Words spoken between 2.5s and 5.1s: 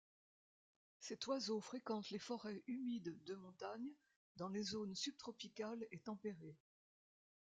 humides de montagne dans les zones